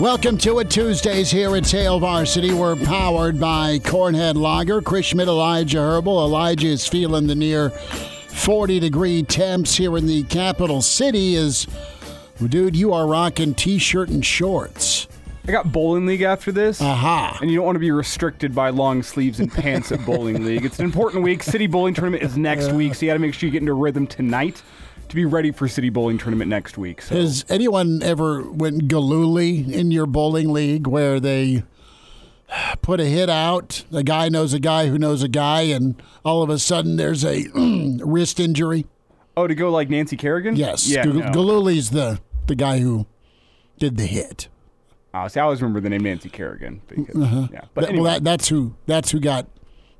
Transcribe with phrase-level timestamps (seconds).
[0.00, 2.52] Welcome to it Tuesdays here at Hail Varsity.
[2.52, 4.82] We're powered by Cornhead Lager.
[4.82, 6.22] Chris Schmidt, Elijah Herbel.
[6.22, 11.34] Elijah is feeling the near 40 degree temps here in the capital city.
[11.34, 11.66] Is
[12.46, 15.08] dude, you are rocking t-shirt and shorts.
[15.48, 16.82] I got bowling league after this.
[16.82, 17.38] Aha.
[17.40, 20.66] And you don't want to be restricted by long sleeves and pants at bowling league.
[20.66, 21.42] It's an important week.
[21.42, 23.72] City bowling tournament is next week, so you got to make sure you get into
[23.72, 24.62] rhythm tonight
[25.08, 27.02] to be ready for city bowling tournament next week.
[27.02, 27.14] So.
[27.16, 31.62] Has anyone ever went Gillooly in your bowling league where they
[32.82, 33.84] put a hit out?
[33.92, 37.24] A guy knows a guy who knows a guy, and all of a sudden there's
[37.24, 37.46] a
[38.04, 38.86] wrist injury.
[39.36, 40.56] Oh, to go like Nancy Kerrigan?
[40.56, 40.88] Yes.
[40.88, 41.04] Yeah.
[41.04, 41.30] G- no.
[41.30, 43.06] Gillooly's the the guy who
[43.78, 44.48] did the hit.
[45.12, 46.80] Oh, see, I always remember the name Nancy Kerrigan.
[46.88, 47.22] Because, Yeah.
[47.22, 47.48] But Uh-huh.
[47.74, 49.46] That- anyway, Well, that, that's who that's who got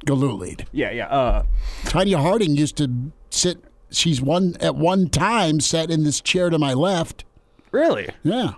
[0.07, 0.65] Gilloolyed.
[0.73, 1.07] yeah, yeah.
[1.09, 1.43] Uh,
[1.85, 2.91] Tonya Harding used to
[3.31, 3.59] sit.
[3.91, 7.25] She's one at one time sat in this chair to my left.
[7.71, 8.09] really?
[8.23, 8.53] Yeah.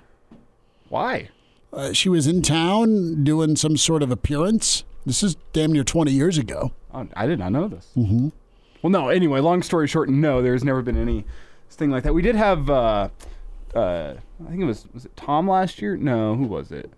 [0.88, 1.28] Why?
[1.72, 4.84] Uh, she was in town doing some sort of appearance.
[5.04, 6.72] This is damn near 20 years ago.
[6.94, 7.90] Oh, I did not know this.
[7.96, 8.28] Mm-hmm.
[8.80, 9.08] Well, no.
[9.08, 11.26] Anyway, long story short, no, there's never been any
[11.70, 12.14] thing like that.
[12.14, 13.10] We did have, uh,
[13.74, 14.14] uh,
[14.46, 15.96] I think it was was it Tom last year?
[15.96, 16.90] No, who was it?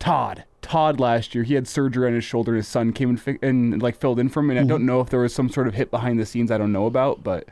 [0.00, 0.44] Todd.
[0.62, 1.44] Todd last year.
[1.44, 2.54] He had surgery on his shoulder.
[2.54, 4.50] His son came and, fi- and like filled in for him.
[4.50, 6.58] And I don't know if there was some sort of hit behind the scenes I
[6.58, 7.48] don't know about, but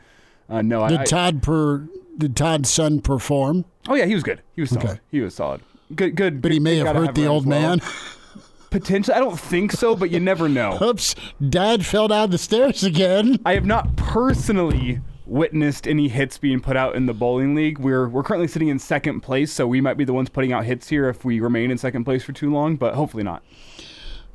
[0.49, 0.87] uh, no.
[0.87, 3.65] Did I- Todd per did Todd's son perform?
[3.87, 4.41] oh yeah, he was good.
[4.55, 4.85] He was solid.
[4.89, 4.99] Okay.
[5.09, 5.61] He was solid.
[5.95, 6.41] Good, good.
[6.41, 7.59] But he may have hurt the old well.
[7.77, 7.81] man.
[8.69, 10.77] Potentially, I don't think so, but you never know.
[10.83, 11.15] Oops,
[11.49, 13.39] Dad fell down the stairs again.
[13.43, 17.79] I have not personally witnessed any hits being put out in the bowling league.
[17.79, 20.65] We're we're currently sitting in second place, so we might be the ones putting out
[20.65, 23.43] hits here if we remain in second place for too long, but hopefully not.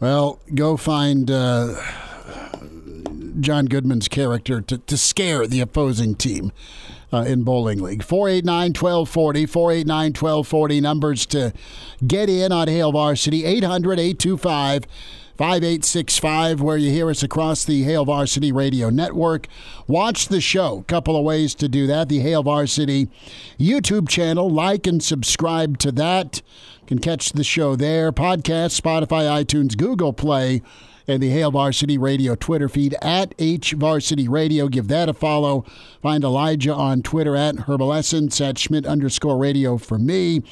[0.00, 1.80] Well, go find uh,
[3.40, 6.52] John Goodman's character to, to scare the opposing team
[7.12, 8.02] uh, in Bowling League.
[8.02, 10.80] 489 1240, 489 1240.
[10.80, 11.52] Numbers to
[12.06, 14.84] get in on Hail Varsity 800 825
[15.36, 19.48] 5865, where you hear us across the Hail Varsity Radio Network.
[19.88, 20.84] Watch the show.
[20.86, 22.08] Couple of ways to do that.
[22.08, 23.08] The Hail Varsity
[23.58, 24.48] YouTube channel.
[24.48, 26.40] Like and subscribe to that.
[26.86, 28.12] Can catch the show there.
[28.12, 30.62] Podcast, Spotify, iTunes, Google Play,
[31.08, 34.68] and the Hail Varsity Radio Twitter feed at H Varsity Radio.
[34.68, 35.64] Give that a follow.
[36.00, 40.42] Find Elijah on Twitter at Herbalessence at Schmidt underscore radio for me.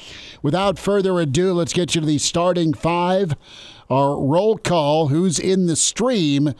[0.41, 3.35] Without further ado, let's get you to the starting five.
[3.89, 6.53] Our roll call, who's in the stream,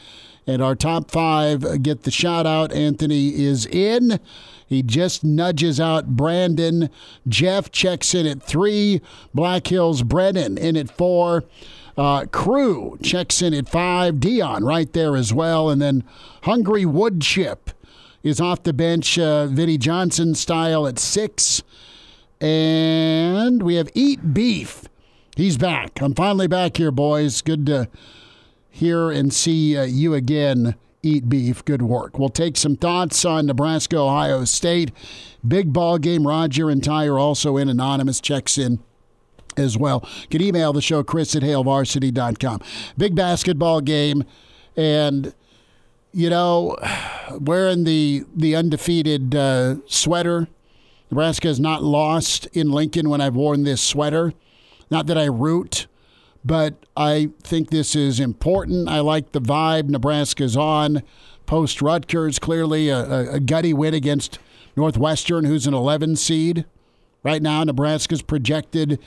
[0.46, 2.72] and our top five get the shout out.
[2.74, 4.20] Anthony is in.
[4.68, 6.90] He just nudges out Brandon.
[7.28, 9.02] Jeff checks in at three.
[9.34, 11.44] Black Hills Brennan in at four.
[11.96, 14.20] Uh, Crew checks in at five.
[14.20, 15.70] Dion right there as well.
[15.70, 16.04] And then
[16.44, 17.70] Hungry Wood Chip
[18.24, 21.62] is off the bench, uh, Vinnie Johnson style at six.
[22.42, 24.86] And we have Eat Beef.
[25.36, 26.00] He's back.
[26.00, 27.42] I'm finally back here, boys.
[27.42, 27.90] Good to
[28.70, 30.76] hear and see uh, you again.
[31.02, 31.66] Eat beef.
[31.66, 32.20] Good work.
[32.20, 34.92] We'll take some thoughts on Nebraska, Ohio State.
[35.46, 36.28] Big ball game.
[36.28, 37.68] Roger and Ty are also in.
[37.68, 38.80] Anonymous checks in
[39.58, 40.08] as well.
[40.22, 42.62] You can email the show, Chris at HailVarsity.com.
[42.96, 44.26] Big basketball game.
[44.78, 45.34] And,
[46.12, 46.78] you know,
[47.40, 50.48] wearing the, the undefeated uh, sweater.
[51.10, 54.34] Nebraska has not lost in Lincoln when I've worn this sweater.
[54.94, 55.88] Not that I root,
[56.46, 58.88] but I think this is important.
[58.88, 61.02] I like the vibe Nebraska's on.
[61.48, 64.38] Post Rutgers, clearly a, a, gutty win against
[64.76, 66.66] Northwestern, who's an 11 seed.
[67.24, 69.00] Right now, Nebraska's projected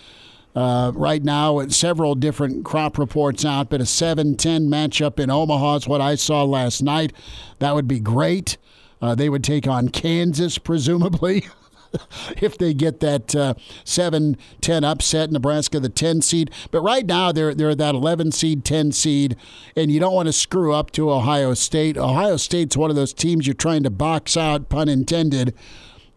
[0.57, 5.31] uh, right now at several different crop reports out, but a 7 10 matchup in
[5.31, 7.13] Omaha is what I saw last night.
[7.61, 8.57] That would be great.
[9.01, 11.47] Uh, they would take on Kansas, presumably.
[12.43, 13.55] if they get that uh,
[13.85, 16.51] 7 10 upset, Nebraska, the 10 seed.
[16.71, 19.37] But right now, they're, they're that 11 seed, 10 seed,
[19.77, 21.97] and you don't want to screw up to Ohio State.
[21.97, 25.55] Ohio State's one of those teams you're trying to box out, pun intended,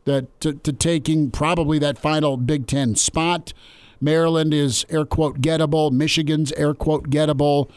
[0.06, 3.54] that to, to taking probably that final Big Ten spot.
[4.02, 7.70] Maryland is air quote gettable, Michigan's air quote gettable,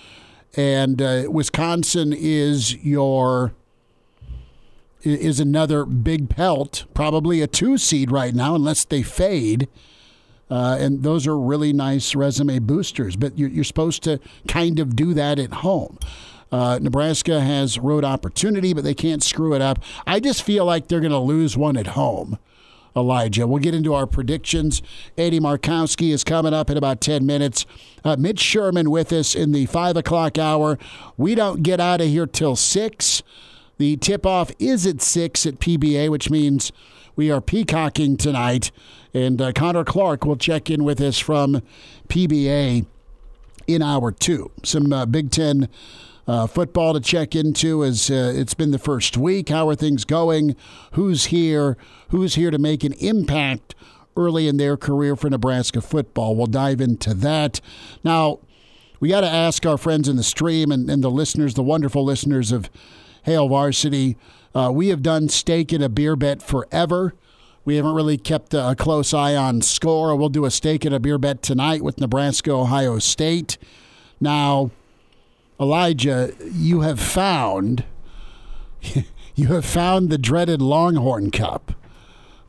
[0.57, 3.55] and uh, Wisconsin is your
[5.03, 9.69] is another big pelt, probably a two seed right now, unless they fade.
[10.51, 14.95] Uh, and those are really nice resume boosters, but you're, you're supposed to kind of
[14.95, 15.99] do that at home.
[16.51, 19.83] Uh, Nebraska has road opportunity, but they can't screw it up.
[20.07, 22.39] I just feel like they're going to lose one at home.
[22.95, 23.47] Elijah.
[23.47, 24.83] We'll get into our predictions.
[25.17, 27.65] Eddie Markowski is coming up in about 10 minutes.
[28.05, 30.79] Uh, Mitch Sherman with us in the 5 o'clock hour.
[31.17, 33.23] We don't get out of here till 6.
[33.83, 36.71] The tip off is at 6 at PBA, which means
[37.17, 38.71] we are peacocking tonight.
[39.13, 41.63] And uh, Connor Clark will check in with us from
[42.07, 42.87] PBA
[43.67, 44.53] in hour two.
[44.63, 45.69] Some uh, Big Ten
[46.29, 49.49] uh, football to check into as uh, it's been the first week.
[49.49, 50.55] How are things going?
[50.93, 51.77] Who's here?
[52.11, 53.75] Who's here to make an impact
[54.17, 56.37] early in their career for Nebraska football?
[56.37, 57.61] We'll dive into that.
[58.05, 58.39] Now,
[59.01, 62.05] we got to ask our friends in the stream and, and, the listeners, the wonderful
[62.05, 62.71] listeners of
[63.23, 64.17] Hail Varsity.
[64.55, 67.15] Uh, we have done steak and a beer bet forever.
[67.65, 70.17] We haven't really kept a close eye on score.
[70.17, 73.57] We'll do a steak and a beer bet tonight with Nebraska, Ohio State.
[74.21, 74.73] Now,
[75.61, 77.85] Elijah, you have found
[79.35, 81.73] you have found the dreaded Longhorn Cup.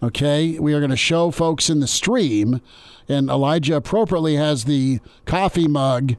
[0.01, 2.59] Okay, we are going to show folks in the stream,
[3.07, 6.15] and Elijah appropriately has the coffee mug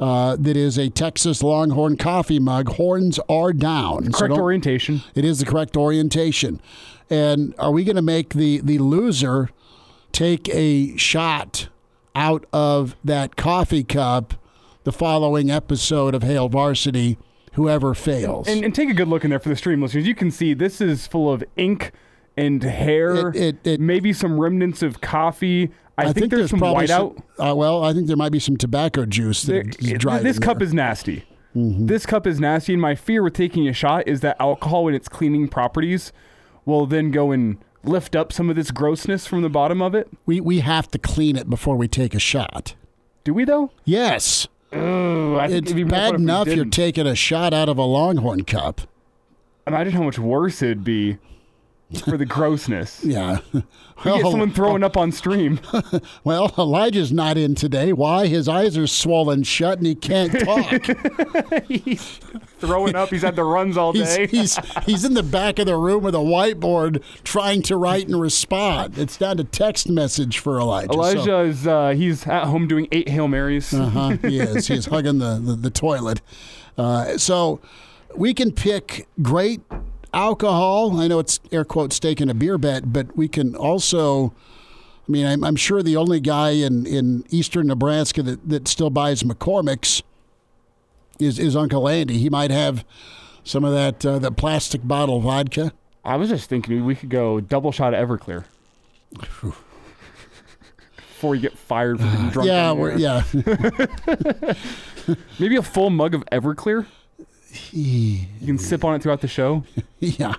[0.00, 2.70] uh, that is a Texas Longhorn coffee mug.
[2.70, 4.12] Horns are down.
[4.12, 5.02] Correct so orientation.
[5.14, 6.60] It is the correct orientation.
[7.08, 9.50] And are we going to make the the loser
[10.12, 11.68] take a shot
[12.14, 14.34] out of that coffee cup?
[14.86, 17.18] the following episode of Hail Varsity,
[17.54, 18.46] whoever fails.
[18.46, 20.06] And, and, take a good look in there for the stream listeners.
[20.06, 21.90] You can see this is full of ink
[22.36, 25.70] and hair, it, it, it, maybe some remnants of coffee.
[25.98, 27.22] I, I think, think, there's, there's some whiteout.
[27.38, 29.42] Uh, well, I think there might be some tobacco juice.
[29.42, 30.66] There, this cup there.
[30.66, 31.24] is nasty.
[31.54, 31.86] Mm-hmm.
[31.86, 34.94] This cup is nasty, and my fear with taking a shot is that alcohol, when
[34.94, 36.12] its cleaning properties,
[36.66, 40.08] will then go and lift up some of this grossness from the bottom of it.
[40.26, 42.74] We we have to clean it before we take a shot.
[43.24, 43.70] Do we though?
[43.84, 44.48] Yes.
[44.72, 48.82] Ugh, it's bad enough you're taking a shot out of a Longhorn cup.
[49.66, 51.18] Imagine how much worse it'd be
[52.04, 53.00] for the grossness.
[53.04, 53.38] yeah.
[54.04, 55.58] Well, get someone throwing up on stream.
[56.24, 57.94] well, Elijah's not in today.
[57.94, 58.26] Why?
[58.26, 61.64] His eyes are swollen shut and he can't talk.
[61.66, 62.20] he's
[62.58, 63.08] throwing up.
[63.08, 64.26] He's had the runs all day.
[64.26, 68.06] He's, he's, he's in the back of the room with a whiteboard trying to write
[68.06, 68.98] and respond.
[68.98, 70.92] It's down to text message for Elijah.
[70.92, 71.44] Elijah so.
[71.44, 73.72] is uh, he's at home doing eight Hail Marys.
[73.72, 74.68] uh-huh, he is.
[74.68, 76.20] He's hugging the, the, the toilet.
[76.76, 77.60] Uh, so
[78.14, 79.62] we can pick great
[80.12, 81.00] alcohol.
[81.00, 84.34] I know it's air quote steak and a beer bet, but we can also.
[85.08, 88.90] I mean, I'm, I'm sure the only guy in, in eastern Nebraska that, that still
[88.90, 90.02] buys McCormick's
[91.20, 92.18] is, is Uncle Andy.
[92.18, 92.84] He might have
[93.44, 95.72] some of that uh, the plastic bottle vodka.
[96.04, 98.44] I was just thinking we could go double shot of Everclear.
[100.96, 102.48] Before you get fired for being drunk.
[102.48, 104.54] yeah, yeah.
[105.38, 106.86] Maybe a full mug of Everclear.
[107.72, 109.64] You can sip on it throughout the show.
[110.00, 110.34] yeah.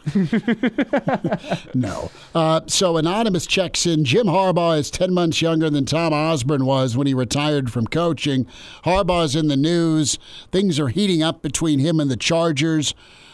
[1.73, 2.11] no.
[2.33, 4.05] Uh, so Anonymous checks in.
[4.05, 8.45] Jim Harbaugh is 10 months younger than Tom Osborne was when he retired from coaching.
[8.85, 10.17] Harbaugh's in the news.
[10.51, 12.93] Things are heating up between him and the Chargers.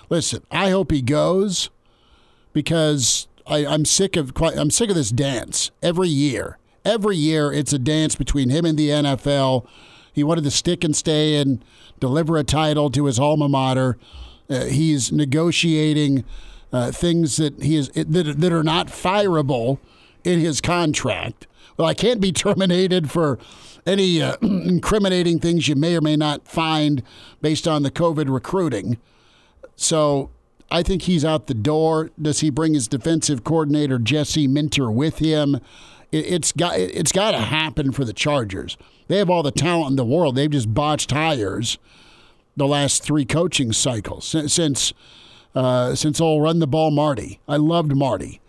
[0.10, 1.70] Listen, I hope he goes
[2.54, 6.58] because I, I'm sick of quite, I'm sick of this dance every year.
[6.86, 9.66] Every year, it's a dance between him and the NFL.
[10.14, 11.64] He wanted to stick and stay and
[12.00, 13.98] deliver a title to his alma mater.
[14.50, 16.24] Uh, he's negotiating
[16.72, 19.80] uh, things that he is that, that are not fireable
[20.24, 21.48] in his contract.
[21.78, 23.40] Well, I can't be terminated for
[23.86, 27.04] any uh, incriminating things you may or may not find
[27.42, 28.98] based on the COVID recruiting.
[29.76, 30.30] So
[30.72, 32.12] I think he's out the door.
[32.22, 35.60] Does he bring his defensive coordinator Jesse Minter with him?
[36.14, 38.78] It, it's got it's got to happen for the Chargers.
[39.08, 40.36] They have all the talent in the world.
[40.36, 41.78] They've just botched hires
[42.56, 44.94] the last three coaching cycles since
[45.56, 47.40] uh, since old run the ball Marty.
[47.48, 48.40] I loved Marty.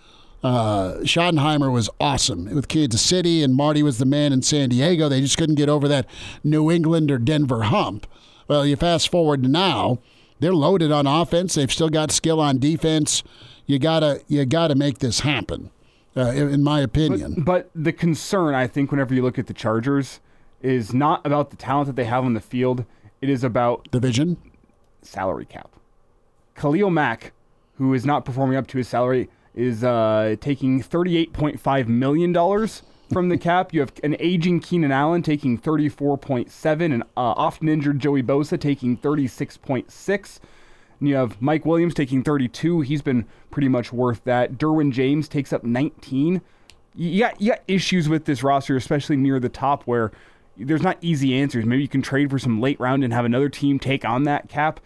[0.42, 5.08] Uh, Schottenheimer was awesome with Kansas City, and Marty was the man in San Diego.
[5.08, 6.06] They just couldn't get over that
[6.42, 8.06] New England or Denver hump.
[8.46, 10.00] Well, you fast forward to now,
[10.40, 11.54] they're loaded on offense.
[11.54, 13.22] They've still got skill on defense.
[13.64, 15.70] You gotta you gotta make this happen,
[16.16, 17.34] uh, in my opinion.
[17.38, 20.20] But, but the concern, I think, whenever you look at the Chargers,
[20.62, 22.84] is not about the talent that they have on the field.
[23.20, 24.36] It is about division
[25.02, 25.70] salary cap.
[26.54, 27.32] Khalil Mack,
[27.76, 32.32] who is not performing up to his salary, is uh, taking $38.5 million
[33.12, 33.72] from the cap.
[33.72, 38.96] You have an aging Keenan Allen taking 34.7 and uh, often injured Joey Bosa taking
[38.96, 40.38] 36.6.
[41.04, 42.80] And you have Mike Williams taking 32.
[42.80, 44.54] He's been pretty much worth that.
[44.54, 46.40] Derwin James takes up 19.
[46.94, 50.12] you got you got issues with this roster, especially near the top, where
[50.56, 51.66] there's not easy answers.
[51.66, 54.48] Maybe you can trade for some late round and have another team take on that
[54.48, 54.80] cap.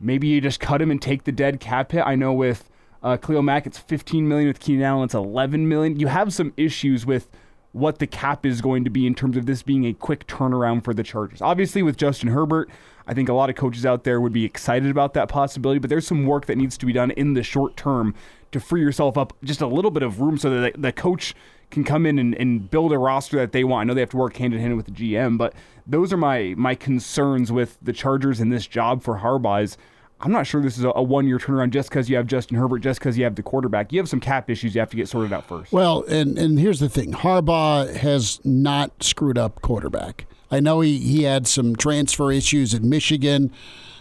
[0.00, 2.02] Maybe you just cut him and take the dead cap hit.
[2.04, 2.68] I know with
[3.04, 4.48] uh, Khalil Mack, it's 15 million.
[4.48, 6.00] With Keenan Allen, it's 11 million.
[6.00, 7.28] You have some issues with
[7.70, 10.82] what the cap is going to be in terms of this being a quick turnaround
[10.82, 11.40] for the Chargers.
[11.40, 12.68] Obviously, with Justin Herbert,
[13.06, 15.90] I think a lot of coaches out there would be excited about that possibility, but
[15.90, 18.14] there's some work that needs to be done in the short term
[18.52, 21.34] to free yourself up just a little bit of room so that the coach
[21.70, 23.82] can come in and, and build a roster that they want.
[23.82, 25.54] I know they have to work hand in hand with the GM, but
[25.86, 29.76] those are my my concerns with the Chargers and this job for Harbaugh's.
[30.18, 32.56] I'm not sure this is a, a one year turnaround just because you have Justin
[32.56, 33.92] Herbert, just because you have the quarterback.
[33.92, 35.72] You have some cap issues you have to get sorted out first.
[35.72, 40.26] Well, and, and here's the thing Harbaugh has not screwed up quarterback.
[40.50, 43.50] I know he, he had some transfer issues at Michigan,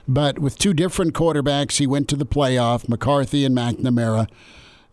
[0.08, 4.28] but with two different quarterbacks, he went to the playoff McCarthy and McNamara.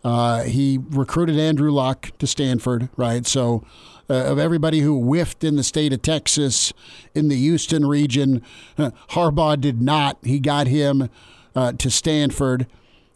[0.03, 3.25] Uh, he recruited Andrew Luck to Stanford, right?
[3.25, 3.63] So,
[4.09, 6.73] uh, of everybody who whiffed in the state of Texas,
[7.15, 8.41] in the Houston region,
[8.77, 10.17] Harbaugh did not.
[10.23, 11.09] He got him
[11.55, 12.67] uh, to Stanford,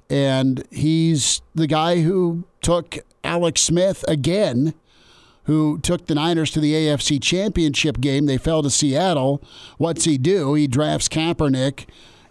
[0.10, 4.74] and he's the guy who took Alex Smith again,
[5.48, 8.26] who took the Niners to the AFC Championship game.
[8.26, 9.42] They fell to Seattle.
[9.78, 10.54] What's he do?
[10.54, 11.86] He drafts Kaepernick,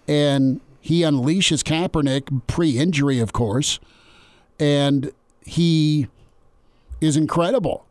[0.08, 3.80] and he unleashes Kaepernick pre injury, of course
[4.58, 5.12] and
[5.44, 6.08] he
[7.00, 7.86] is incredible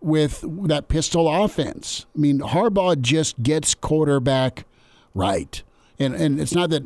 [0.00, 2.06] with that pistol offense.
[2.16, 4.64] I mean, Harbaugh just gets quarterback
[5.14, 5.62] right,
[5.98, 6.82] and and it's not that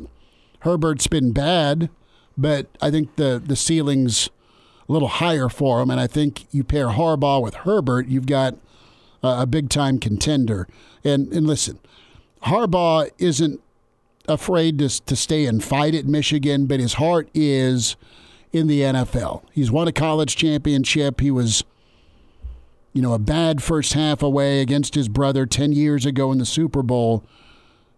[0.61, 1.89] Herbert's been bad,
[2.37, 4.29] but I think the the ceiling's
[4.87, 8.55] a little higher for him, and I think you pair Harbaugh with Herbert, you've got
[9.21, 10.67] a, a big time contender.
[11.03, 11.79] And and listen,
[12.43, 13.61] Harbaugh isn't
[14.27, 17.95] afraid to to stay and fight at Michigan, but his heart is
[18.53, 19.43] in the NFL.
[19.51, 21.19] He's won a college championship.
[21.19, 21.63] He was,
[22.93, 26.45] you know, a bad first half away against his brother 10 years ago in the
[26.45, 27.23] Super Bowl.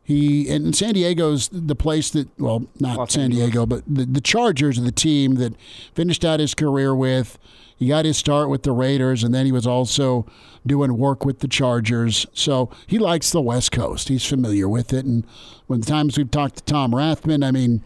[0.10, 3.46] He and San Diego's the place that well, not Los San Angeles.
[3.51, 5.54] Diego, but the, the Chargers are the team that
[5.94, 7.38] finished out his career with.
[7.78, 10.25] He got his start with the Raiders, and then he was also
[10.66, 12.25] doing work with the Chargers.
[12.34, 14.08] So he likes the West Coast.
[14.10, 15.06] He's familiar with it.
[15.06, 15.28] And
[15.68, 17.84] when the times we've talked to Tom Rathman, I mean,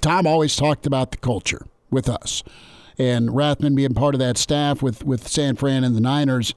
[0.00, 2.42] Tom always talked about the culture with us,
[2.96, 6.54] and Rathman being part of that staff with with San Fran and the Niners,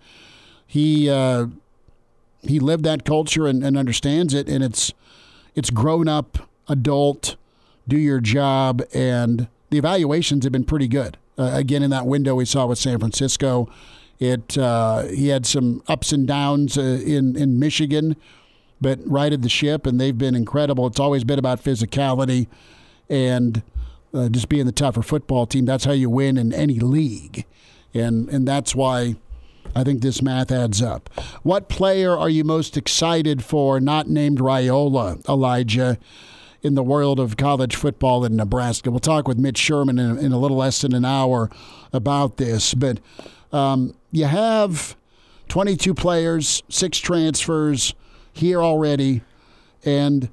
[0.66, 1.48] he uh,
[2.44, 4.94] he lived that culture and, and understands it, and it's
[5.56, 7.36] it's grown up, adult,
[7.88, 11.18] do your job, and the evaluations have been pretty good.
[11.38, 13.70] Uh, again, in that window we saw with San Francisco,
[14.20, 18.16] it uh, he had some ups and downs uh, in in Michigan
[18.84, 20.86] but righted the ship, and they've been incredible.
[20.86, 22.48] It's always been about physicality
[23.10, 23.64] and
[24.14, 25.66] uh, just being the tougher football team.
[25.66, 27.46] That's how you win in any league,
[27.96, 29.16] and and that's why
[29.76, 31.10] I think this math adds up.
[31.44, 33.80] What player are you most excited for?
[33.80, 35.98] Not named Raiola, Elijah.
[36.62, 40.32] In the world of college football in Nebraska, we'll talk with Mitch Sherman in, in
[40.32, 41.50] a little less than an hour
[41.92, 42.74] about this.
[42.74, 43.02] But
[43.52, 44.96] um, you have
[45.50, 47.94] 22 players, six transfers,
[48.32, 49.22] here already.
[49.84, 50.30] And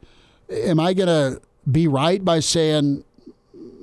[0.48, 3.04] am I going to be right by saying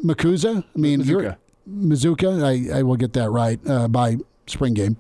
[0.04, 0.64] Makuza?
[0.64, 1.38] I mean, Mazzccua.
[1.70, 2.74] Mazzccua.
[2.74, 4.98] I, I will get that right uh, by spring game.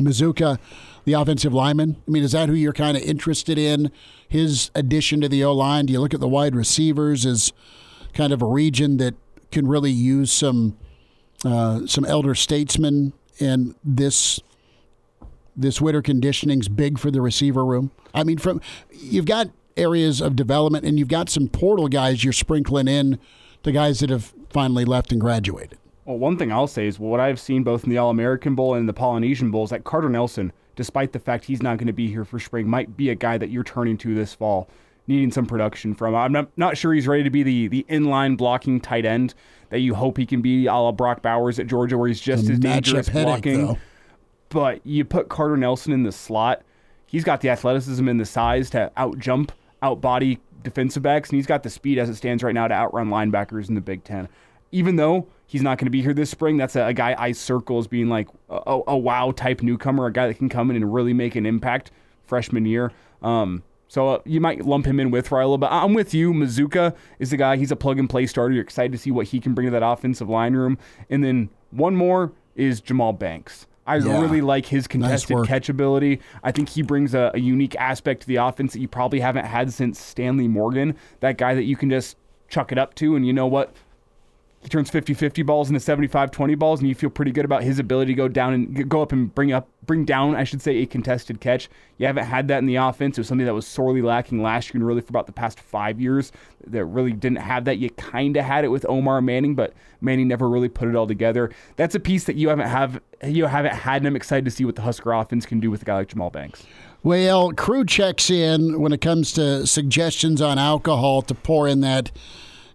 [0.00, 0.58] Mazzccua,
[1.04, 1.96] the offensive lineman.
[2.06, 3.90] I mean, is that who you're kind of interested in?
[4.28, 5.86] His addition to the O line.
[5.86, 7.52] Do you look at the wide receivers as
[8.12, 9.14] kind of a region that
[9.50, 10.76] can really use some
[11.44, 14.40] uh, some elder statesmen And this
[15.56, 17.90] this winter conditioning's big for the receiver room?
[18.14, 18.60] I mean, from
[18.92, 23.18] you've got areas of development and you've got some portal guys you're sprinkling in
[23.62, 25.79] the guys that have finally left and graduated.
[26.10, 28.74] Well, one thing I'll say is what I've seen both in the All American Bowl
[28.74, 31.92] and the Polynesian Bowl is that Carter Nelson, despite the fact he's not going to
[31.92, 34.68] be here for spring, might be a guy that you're turning to this fall,
[35.06, 36.16] needing some production from.
[36.16, 39.34] I'm not, not sure he's ready to be the, the inline blocking tight end
[39.68, 42.50] that you hope he can be a la Brock Bowers at Georgia, where he's just
[42.50, 43.68] as dangerous blocking.
[43.68, 43.78] Headache,
[44.48, 46.62] but you put Carter Nelson in the slot,
[47.06, 51.36] he's got the athleticism and the size to out jump, out body defensive backs, and
[51.36, 54.02] he's got the speed as it stands right now to outrun linebackers in the Big
[54.02, 54.26] Ten.
[54.72, 57.32] Even though he's not going to be here this spring, that's a, a guy I
[57.32, 60.76] circle as being like a, a, wow type newcomer, a guy that can come in
[60.76, 61.90] and really make an impact
[62.22, 62.92] freshman year.
[63.20, 66.32] Um, so uh, you might lump him in with Riley, but I'm with you.
[66.32, 67.56] Mazzccua is the guy.
[67.56, 68.54] He's a plug and play starter.
[68.54, 70.78] You're excited to see what he can bring to that offensive line room.
[71.10, 73.66] And then one more is Jahmal Banks.
[73.88, 74.20] I yeah.
[74.20, 76.20] really like his contested nice catch ability.
[76.44, 79.46] I think he brings a, a, unique aspect to the offense that you probably haven't
[79.46, 80.94] had since Stanley Morgan.
[81.18, 82.16] That guy that you can just
[82.48, 83.74] chuck it up to, and you know what?
[84.62, 88.12] He turns 50-50 balls into 75-20 balls, and you feel pretty good about his ability
[88.12, 90.86] to go down and go up and bring up, bring down, I should say, a
[90.86, 91.70] contested catch.
[91.96, 93.16] You haven't had that in the offense.
[93.16, 95.58] It was something that was sorely lacking last year, and really for about the past
[95.58, 96.30] five years,
[96.66, 97.78] that really didn't have that.
[97.78, 101.06] You kind of had it with Omar Manning, but Manning never really put it all
[101.06, 101.50] together.
[101.76, 104.66] That's a piece that you haven't have you haven't had, and I'm excited to see
[104.66, 106.66] what the Husker offense can do with a guy like Jahmal Banks.
[107.02, 112.10] Well, crew checks in when it comes to suggestions on alcohol to pour in that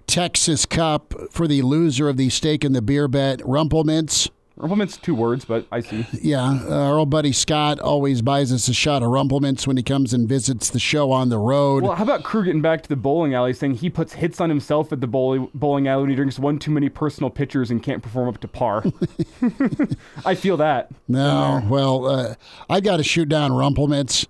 [0.08, 4.30] Texas Cup for the loser of the steak and the beer bet, Rumple Minze.
[4.58, 6.08] Rumplemints, two words, but I see.
[6.14, 9.84] Yeah, our old buddy Scott always buys us a shot of Rumple Minze when he
[9.84, 11.84] comes and visits the show on the road.
[11.84, 14.48] Well, how about Crew getting back to the bowling alley, saying he puts hits on
[14.50, 17.84] himself at the bowling, bowling alley when he drinks one too many personal pitchers and
[17.84, 18.86] can't perform up to par?
[20.26, 20.90] I feel that.
[21.10, 22.36] No, well, uh,
[22.70, 24.26] I got to shoot down Rumple Minze.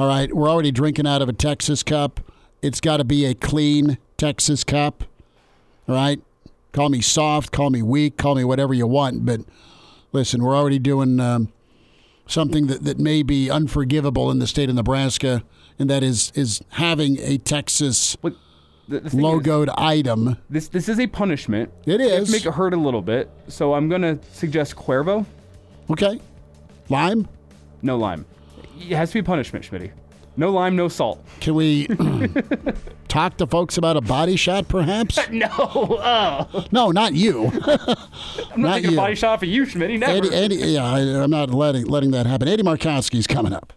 [0.00, 2.18] All right, we're already drinking out of a Texas cup.
[2.60, 5.04] It's got to be a clean Texas cup.
[5.90, 6.20] Right,
[6.72, 9.26] call me soft, call me weak, call me whatever you want.
[9.26, 9.40] But
[10.12, 11.52] listen, we're already doing um,
[12.26, 15.42] something that, that may be unforgivable in the state of Nebraska,
[15.80, 18.34] and that is is having a Texas But
[18.86, 20.36] the, the thing is, logoed item.
[20.48, 21.72] this this is a punishment.
[21.86, 22.30] It is.
[22.30, 23.28] Make it hurt a little bit.
[23.48, 25.26] So I'm gonna suggest Cuervo,
[25.90, 26.20] Okay,
[26.88, 27.26] lime.
[27.82, 28.24] no lime.
[28.78, 29.90] It has to be punishment, Schmitty.
[30.36, 31.24] No lime, no salt.
[31.40, 31.88] Can we
[33.10, 35.18] talk to folks about a body shot, perhaps?
[35.30, 36.64] No, oh.
[36.72, 37.46] No, not you.
[37.64, 38.96] I'm not, Not taking you.
[38.96, 39.98] a body shot for you, Schmitty.
[39.98, 40.12] Never.
[40.12, 42.48] Eddie, Eddie, yeah, I, I'm not letting letting that happen.
[42.48, 43.72] Eddie Markowski's coming up.